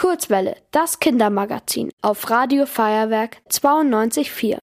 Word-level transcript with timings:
Kurzwelle, 0.00 0.56
das 0.70 0.98
Kindermagazin 0.98 1.92
auf 2.00 2.30
Radio 2.30 2.64
Feuerwerk 2.64 3.36
92.4. 3.50 4.56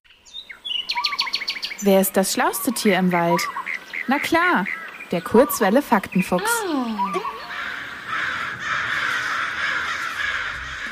Wer 1.82 2.00
ist 2.00 2.16
das 2.16 2.32
schlauste 2.32 2.72
Tier 2.72 2.98
im 2.98 3.12
Wald? 3.12 3.40
Na 4.08 4.18
klar, 4.18 4.66
der 5.12 5.20
Kurzwelle 5.20 5.80
Faktenfuchs. 5.80 6.50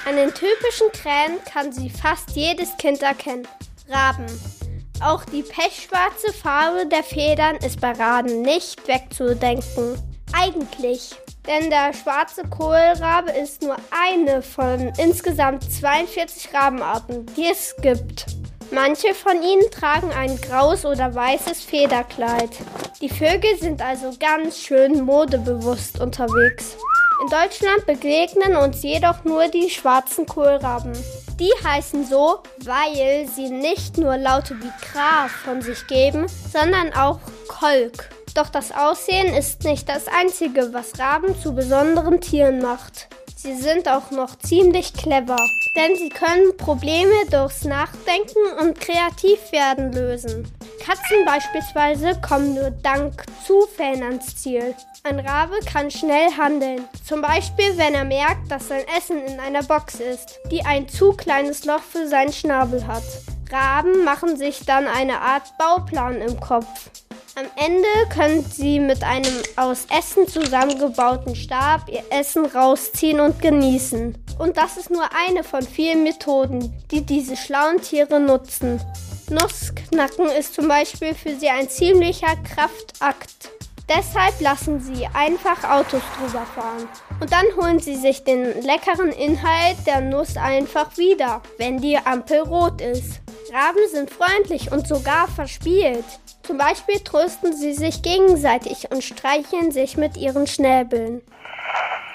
An 0.09 0.15
den 0.15 0.29
typischen 0.33 0.93
Krähen 0.93 1.43
kann 1.53 1.73
sie 1.73 1.91
fast 1.91 2.31
jedes 2.37 2.77
Kind 2.77 3.03
erkennen. 3.03 3.49
Raben. 3.89 4.27
Auch 5.03 5.25
die 5.25 5.43
pechschwarze 5.43 6.33
Farbe 6.33 6.87
der 6.87 7.03
Federn 7.03 7.57
ist 7.57 7.81
bei 7.81 7.91
Raben 7.91 8.43
nicht 8.43 8.87
wegzudenken. 8.87 10.01
Eigentlich. 10.33 11.17
Denn 11.47 11.71
der 11.71 11.93
schwarze 11.93 12.43
Kohlrabe 12.45 13.31
ist 13.31 13.63
nur 13.63 13.77
eine 13.91 14.43
von 14.43 14.93
insgesamt 14.99 15.63
42 15.63 16.53
Rabenarten, 16.53 17.27
die 17.37 17.47
es 17.51 17.75
gibt. 17.81 18.27
Manche 18.73 19.15
von 19.15 19.43
ihnen 19.43 19.71
tragen 19.71 20.11
ein 20.11 20.41
graues 20.41 20.85
oder 20.85 21.15
weißes 21.15 21.63
Federkleid. 21.63 22.51
Die 23.01 23.09
Vögel 23.09 23.57
sind 23.61 23.81
also 23.81 24.13
ganz 24.19 24.59
schön 24.59 25.05
modebewusst 25.05 26.01
unterwegs. 26.01 26.77
In 27.23 27.29
Deutschland 27.29 27.87
begegnen 27.87 28.57
uns 28.57 28.83
jedoch 28.83 29.25
nur 29.25 29.49
die 29.49 29.71
schwarzen 29.71 30.27
Kohlraben. 30.27 30.93
Die 31.39 31.53
heißen 31.65 32.07
so, 32.07 32.43
weil 32.65 33.29
sie 33.29 33.51
nicht 33.51 33.99
nur 33.99 34.17
Laute 34.17 34.57
wie 34.61 34.73
Kra 34.85 35.29
von 35.45 35.63
sich 35.63 35.87
geben, 35.87 36.27
sondern 36.53 36.93
auch 36.93 37.21
Kolk. 37.49 38.16
Doch 38.37 38.51
das 38.51 38.71
Aussehen 38.71 39.35
ist 39.35 39.65
nicht 39.65 39.89
das 39.89 40.09
Einzige, 40.09 40.75
was 40.75 40.99
Raben 40.99 41.41
zu 41.41 41.55
besonderen 41.55 42.21
Tieren 42.21 42.61
macht. 42.61 43.09
Sie 43.35 43.55
sind 43.57 43.89
auch 43.89 44.11
noch 44.11 44.37
ziemlich 44.37 44.93
clever, 44.93 45.39
denn 45.75 45.97
sie 45.97 46.11
können 46.11 46.55
Probleme 46.59 47.15
durchs 47.31 47.65
Nachdenken 47.65 48.39
und 48.61 48.79
kreativ 48.79 49.41
werden 49.53 49.91
lösen. 49.91 50.53
Katzen 50.85 51.25
beispielsweise 51.25 52.21
kommen 52.21 52.55
nur 52.55 52.71
dank 52.71 53.25
Zufällen 53.47 54.03
ans 54.03 54.37
Ziel. 54.37 54.75
Ein 55.03 55.21
Rabe 55.21 55.55
kann 55.65 55.91
schnell 55.91 56.31
handeln, 56.37 56.85
zum 57.07 57.23
Beispiel 57.23 57.79
wenn 57.79 57.95
er 57.95 58.05
merkt, 58.05 58.51
dass 58.51 58.69
sein 58.69 58.85
Essen 58.99 59.25
in 59.25 59.41
einer 59.41 59.63
Box 59.63 59.95
ist, 59.95 60.39
die 60.51 60.63
ein 60.63 60.91
zu 60.91 61.13
kleines 61.13 61.65
Loch 61.65 61.83
für 61.83 62.07
seinen 62.07 62.35
Schnabel 62.35 62.87
hat. 62.87 63.05
Raben 63.51 64.05
machen 64.05 64.37
sich 64.37 64.67
dann 64.67 64.87
eine 64.87 65.23
Art 65.23 65.57
Bauplan 65.57 66.21
im 66.21 66.39
Kopf. 66.39 66.91
Am 67.39 67.51
Ende 67.57 67.87
können 68.15 68.43
Sie 68.51 68.81
mit 68.81 69.05
einem 69.05 69.43
aus 69.57 69.85
Essen 69.95 70.27
zusammengebauten 70.27 71.37
Stab 71.37 71.87
Ihr 71.87 72.03
Essen 72.09 72.47
rausziehen 72.47 73.21
und 73.21 73.43
genießen. 73.43 74.17
Und 74.39 74.57
das 74.57 74.79
ist 74.79 74.89
nur 74.89 75.05
eine 75.15 75.45
von 75.45 75.61
vielen 75.61 76.03
Methoden, 76.03 76.73
die 76.91 77.03
diese 77.03 77.37
schlauen 77.37 77.83
Tiere 77.83 78.21
nutzen. 78.21 78.81
Nussknacken 79.29 80.31
ist 80.31 80.55
zum 80.55 80.67
Beispiel 80.67 81.15
für 81.15 81.37
sie 81.37 81.51
ein 81.51 81.69
ziemlicher 81.69 82.37
Kraftakt. 82.37 83.51
Deshalb 83.87 84.41
lassen 84.41 84.81
sie 84.81 85.07
einfach 85.13 85.63
Autos 85.63 86.03
drüber 86.19 86.47
fahren. 86.55 86.89
Und 87.21 87.31
dann 87.33 87.45
holen 87.61 87.81
sie 87.81 87.97
sich 87.97 88.25
den 88.25 88.63
leckeren 88.63 89.13
Inhalt 89.13 89.77
der 89.87 90.01
Nuss 90.01 90.39
einfach 90.39 90.97
wieder, 90.97 91.43
wenn 91.59 91.83
die 91.83 91.99
Ampel 91.99 92.41
rot 92.41 92.81
ist. 92.81 93.21
Raben 93.57 93.89
sind 93.91 94.11
freundlich 94.11 94.71
und 94.71 94.87
sogar 94.87 95.29
verspielt. 95.29 96.05
Zum 96.43 96.59
Beispiel 96.59 97.01
trösten 97.01 97.57
sie 97.57 97.73
sich 97.73 98.03
gegenseitig 98.03 98.91
und 98.91 99.03
streicheln 99.03 99.71
sich 99.73 99.97
mit 99.97 100.19
ihren 100.19 100.47
Schnäbeln. 100.47 101.23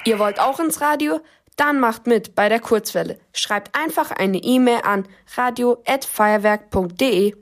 Ihr 0.06 0.20
wollt 0.20 0.40
auch 0.40 0.60
ins 0.60 0.82
Radio? 0.82 1.20
Dann 1.58 1.80
macht 1.80 2.06
mit 2.06 2.36
bei 2.36 2.48
der 2.48 2.60
Kurzwelle. 2.60 3.18
Schreibt 3.34 3.76
einfach 3.76 4.12
eine 4.12 4.38
E-Mail 4.38 4.82
an 4.84 5.08
radio@feuerwerk.de. 5.36 7.34